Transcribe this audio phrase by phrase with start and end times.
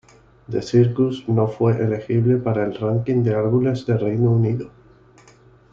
[0.49, 4.71] The Circus no fue elegible para el ranking de álbumes del Reino Unido.